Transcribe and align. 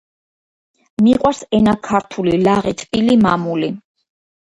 მიყვარს 1.09 1.43
ენა 1.59 1.75
ქართული 1.91 2.37
ლაღი 2.49 2.77
თბილი 2.83 3.23
მამული 3.29 3.75